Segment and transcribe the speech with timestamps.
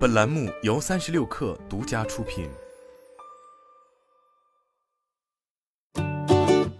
[0.00, 2.48] 本栏目由三十六氪独家出品。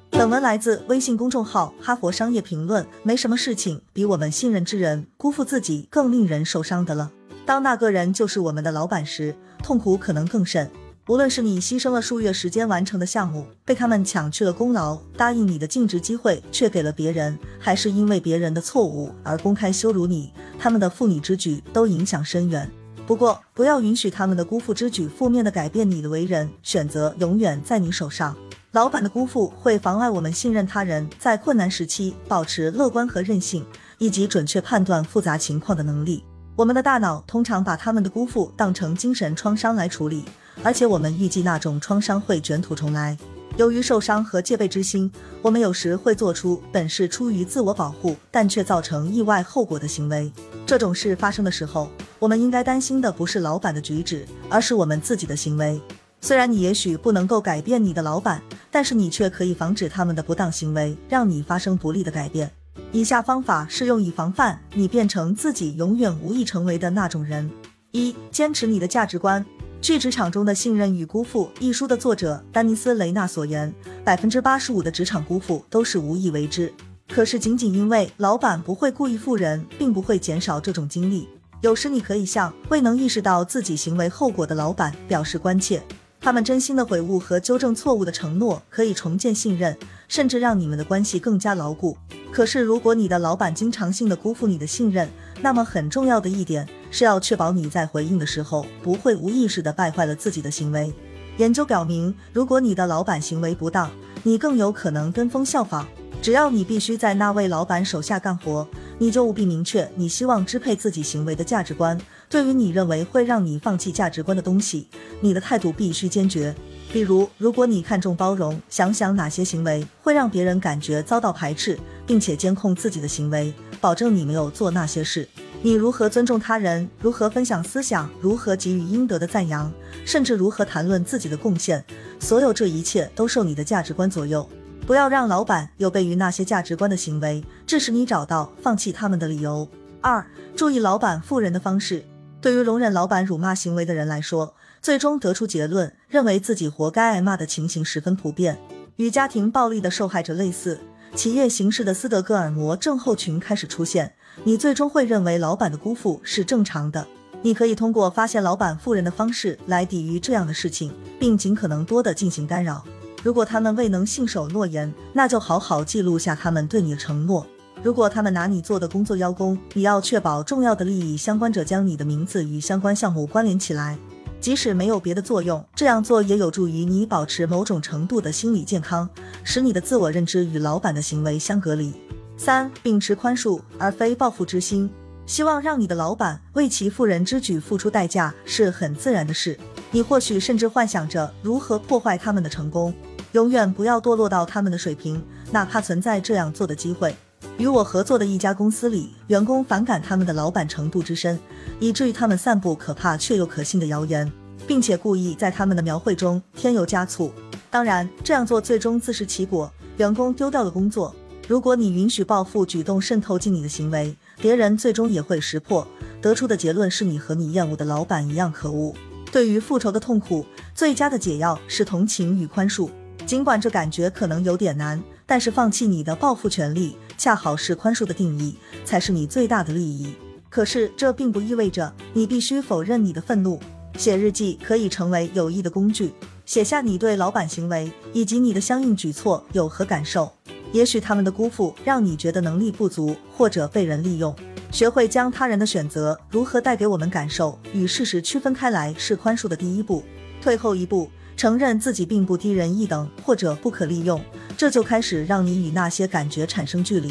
[0.08, 2.82] 本文来自微信公众号《哈佛商业评论》。
[3.02, 7.12] 没什么事情比我们信任之人辜负自己更令人受伤的了。
[7.44, 10.70] 当那个人就是我们的老板时，痛苦可能更甚。
[11.06, 22.70] 无论是你牺牲了数月时间完成的项目，被他们抢去了功劳，答应你的尽职机会却给了别人，还是因为别人的错误而公开羞辱你，他们的负你之举都影响深远。
[23.10, 28.36] 不过，不要允许他们的辜负之举负面的改变你的为人，选择永远在你手上。
[28.70, 33.66] 老板的辜负会妨碍我们信任他人，在困难时期保持乐观和韧性，
[33.98, 36.22] 以及准确判断复杂情况的能力。
[36.54, 40.24] 我们的大脑通常把他们的辜负当成精神创伤来处理。
[40.62, 43.18] 而且我们预计那种创伤会卷土重来。
[43.56, 45.10] 由于受伤和戒备之心，
[45.42, 50.32] 我们有时会做出本是出于自我保护，但却造成意外后果的行为。
[50.64, 51.90] 这种事发生的时候，
[52.20, 55.80] 我们应该担心的不是老板的举止，而是我们自己的行为。
[56.20, 62.50] 虽然你也许不能够改变你的老板，但是你却可以防止他们的不当行为，让你发生不利的改变。
[62.92, 67.50] 以下方法适用以防范你变成自己永远无意成为的那种人：
[67.92, 69.44] 一、坚持你的价值观。
[69.80, 73.72] 据《职场中的信任与辜负》一书的作者丹尼斯·雷纳所言，
[74.04, 76.70] 百分之八十五的职场辜负都是无意为之。
[77.08, 81.26] 可是，仅仅因为老板不会故意负人，并不会减少这种经历。
[81.62, 85.82] 有时，你可以向未能意识到自己行为后果的老板表示关切，
[86.18, 89.76] 他们真心的悔悟和纠正错误的承诺可以重建信任，
[90.08, 91.98] 甚至让你们的关系更加牢固。
[92.32, 95.06] 可是，如果你的老板经常性的辜负你的信任，
[95.42, 96.66] 那么很重要的一点。
[96.90, 100.92] 是要确保你在回应的时候不会无意识的败坏了自己的行为。
[101.36, 103.88] 研究表明，如果你的老板行为不当，
[104.22, 105.86] 你更有可能跟风效仿。
[106.20, 108.66] 只要你必须在那位老板手下干活，
[109.02, 111.98] 你就务必明确你希望支配自己行为的价值观。
[112.28, 114.88] 对于你认为会让你放弃价值观的东西，
[115.22, 116.54] 你的态度必须坚决。
[116.92, 125.26] 比如，如果你看重包容，想想哪些行为会让别人感觉遭到排斥，并且监控自己的行为，保证你没有做那些事。
[125.62, 126.86] 你如何尊重他人？
[127.00, 128.06] 如何分享思想？
[128.20, 129.72] 如何给予应得的赞扬？
[130.04, 131.82] 甚至如何谈论自己的贡献？
[132.18, 134.46] 所有这一切都受你的价值观左右。
[134.86, 139.68] 不要让老板有悖于那些价值观的行为，致使你找到放弃他们的理由。
[140.00, 140.26] 二、
[140.56, 142.04] 注意老板负人的方式。
[142.40, 148.58] 对于容忍老板辱骂行为的人来说，最终得出结论，认为自己活该挨骂的情形十分普遍，
[148.96, 150.80] 与家庭暴力的受害者类似。
[151.14, 154.14] 企业形式的斯德哥尔摩症候群开始出现。
[154.42, 157.06] 你最终会认为老板的辜负是正常的。
[157.40, 162.82] 你可以通过发现老板负人的方式来抵御这样的事情，并尽可能多的进行干扰。
[163.22, 167.46] 如果他们未能信守诺言，那就好好记录下他们对你的承诺。
[167.82, 173.96] 如果他们拿你做的工作邀功，你要确保重要的利益相关者将你的名字与相关项目关联起来，
[174.38, 179.08] 即使没有别的作用，这样做也有助于你保持某种程度的心理健康，
[179.42, 181.94] 使你的自我认知与老板的行为相隔离。
[182.36, 184.90] 三、秉持宽恕而非报复之心，
[185.24, 189.58] 希望让你的老板为其负人之举付出代价是很自然的事。
[189.90, 192.92] 你或许甚至幻想着如何破坏他们的成功，
[193.32, 197.16] 永远不要堕落到他们的水平，哪怕存在这样做的机会。
[197.58, 201.38] 与我合作的一家公司里，员工反感他们的老板程度之深，
[201.78, 204.30] 以至于他们散布可怕却又可信的谣言，
[204.66, 207.30] 并且故意在他们的描绘中添油加醋。
[207.70, 211.14] 当然，这样做最终自食其果，员工丢掉了工作。
[211.46, 215.86] 如果你允许报复举动渗透进你的行为，别人最终也会识破。
[216.22, 218.94] 得出的结论是你和你厌恶的老板一样可恶。
[219.32, 222.88] 对于复仇的痛苦，最佳的解药是同情与宽恕。
[223.26, 230.14] 尽管这感觉可能有点难，但是放弃你的报复权利，恰好是宽恕的定义，才是你最大的利益。
[230.48, 233.60] 可是这并不意味着你必须否认你的愤怒。
[233.98, 236.14] 写日记可以成为有益的工具，
[236.46, 240.32] 写下你对老板行为以及你的相应举措有何感受。
[240.72, 244.34] 也许他们的辜负让你觉得能力不足，或者被人利用。
[244.72, 250.02] 学会将他人的选择如何带给我们感受与事实区分开来，是宽恕的第一步。
[250.40, 254.18] 退后一步，承认自己并不低人一等或者不可利用，
[254.60, 257.10] 这就开始让你与那些感觉产生距离。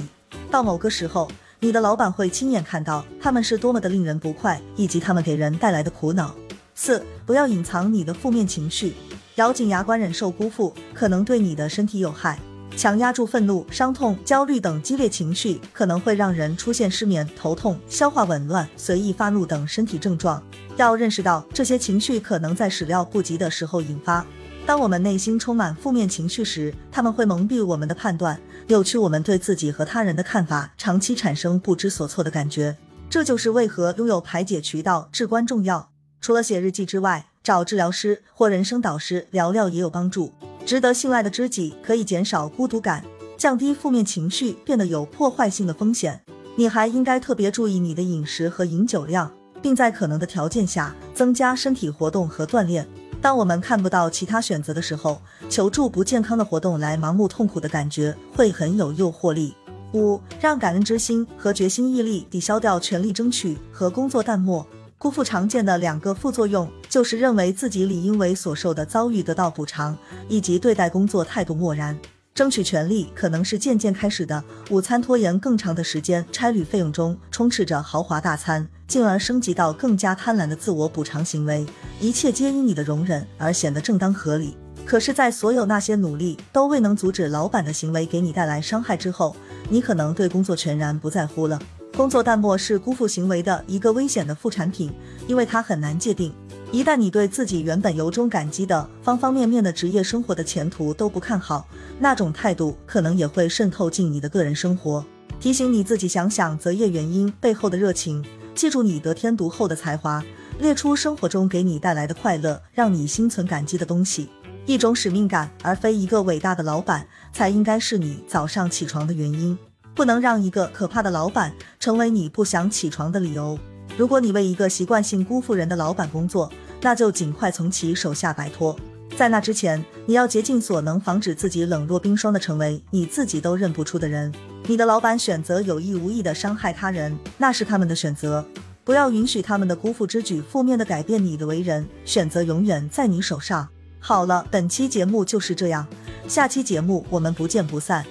[0.51, 1.27] 到某个时候，
[1.59, 6.35] 你的老板会亲眼看到他们是多么的令人不快，以及他们给人带来的苦恼。
[6.75, 8.93] 四，不要隐藏你的负面情绪，
[9.37, 12.37] 咬紧牙关忍受辜负，可能对你的身体有害。
[12.77, 20.39] 强压住愤怒、伤痛、焦虑等激烈情绪，可能会让人出现失眠、头痛、消化紊乱、随意发怒等身体症状。
[20.77, 24.23] 要认识到这些情绪可能在始料不及的时候引发。
[24.69, 32.77] 当我们内心充满负面情绪时，他们会蒙蔽我们的判断，扭曲我们对自己和他人的看法，长期产生不知所措的感觉。
[33.09, 35.89] 这就是为何拥有排解渠道至关重要。
[36.21, 40.31] 除了写日记之外，找治疗师或人生导师聊聊也有帮助。
[40.63, 43.03] 值得信赖的知己可以减少孤独感，
[43.35, 46.21] 降低负面情绪变得有破坏性的风险。
[46.57, 49.31] 你还应该特别注意你的饮食和饮酒量，
[49.63, 52.87] 并在可能的条件下增加身体活动和锻炼。
[53.21, 59.53] 当我们看不到其他选择的时候，求助不健康的活动来盲目痛苦的感觉会很有诱惑力。
[59.93, 64.65] 五，让感恩之心和决心毅力抵消掉权力争取和工作淡漠。
[64.97, 71.97] 辜负常见的两个副作用就是认为自己理应为所受的遭遇得到补偿，以及对待工作态度漠然。
[72.39, 81.65] 争取权利可能是渐渐开始的，午餐拖延更长的时间，差旅费用中充斥着豪华大餐，进而升级到更加贪婪的自我补偿行为。
[81.99, 84.55] 一切皆因你的容忍而显得正当合理。
[84.85, 89.35] 可是，在所有那些努力都未能阻止老板的行为给你带来伤害之后，
[89.67, 91.59] 你可能对工作全然不在乎了。
[91.97, 94.89] 工作淡漠是辜负行为的一个危险的副产品，
[95.27, 96.33] 因为它很难界定。
[96.71, 101.67] 一旦你对自己原本由衷感激的方方面面的职业生活的前途都不看好，
[101.97, 105.03] 那种态度可能也会渗透进你的个人生活。
[105.39, 108.23] 提醒你自己想想择业原因背后的热情，
[108.53, 110.23] 记住你得天独厚的才华，
[110.59, 114.29] 列出生活中给你带来的快乐，让你心存感激的东西。
[114.67, 119.57] 一种使命感，而非一个伟大的老板，才应该是你早上起床的原因。
[119.95, 123.57] 不能让一个可怕的老板成为你不想起床的理由。
[123.99, 126.49] 如果你为一个习惯性辜负人的老板工作，
[126.79, 128.73] 那就尽快从其手下摆脱。
[129.17, 134.33] 在那之前，你要竭尽所能防止自己冷若冰霜的成为你自己都认不出的人。
[134.67, 138.45] 你的老板选择有意无意的伤害他人，那是他们的选择。
[138.85, 141.85] 不要允许他们的辜负之举负面的改变你的为人。
[142.05, 143.67] 选择永远在你手上。
[143.99, 145.85] 好了，本期节目就是这样，
[146.25, 148.05] 下期节目我们不见不散。